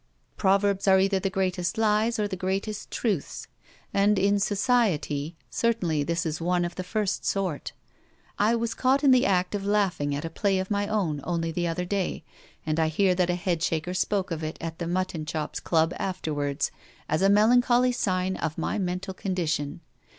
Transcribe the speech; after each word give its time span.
Proverbs 0.35 0.87
are 0.87 0.99
either 0.99 1.19
the 1.19 1.29
greatest 1.29 1.77
lies 1.77 2.17
or 2.17 2.27
the 2.27 2.35
greatest 2.35 2.89
truths; 2.89 3.45
and 3.93 4.17
in 4.17 4.39
'society' 4.39 5.35
certainly 5.51 6.01
this 6.03 6.25
is 6.25 6.41
one 6.41 6.65
of 6.65 6.73
the 6.73 6.83
first 6.83 7.23
sort. 7.23 7.73
I 8.39 8.55
was 8.55 8.73
caught 8.73 9.03
in 9.03 9.11
the 9.11 9.27
act 9.27 9.53
of 9.53 9.63
laughing 9.63 10.15
at 10.15 10.25
a 10.25 10.29
play 10.31 10.57
of 10.57 10.71
my 10.71 10.87
own 10.87 11.21
only 11.23 11.51
the 11.51 11.67
other 11.67 11.85
day, 11.85 12.23
and 12.65 12.79
I 12.79 12.87
hear 12.87 13.13
that 13.13 13.29
a 13.29 13.35
head 13.35 13.61
shaker 13.61 13.93
spoke 13.93 14.31
of 14.31 14.43
it 14.43 14.57
at 14.59 14.79
the 14.79 14.87
Mutton 14.87 15.23
chops 15.23 15.59
Club 15.59 15.93
afterwards 15.99 16.71
as 17.07 17.21
a 17.21 17.29
melancholy 17.29 17.91
sign 17.91 18.35
of 18.37 18.57
my 18.57 18.79
mental 18.79 19.13
condition. 19.13 19.81